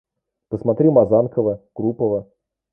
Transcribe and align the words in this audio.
Посмотри 0.49 0.89
Мазанкова, 0.89 1.59
Крупова. 1.73 2.25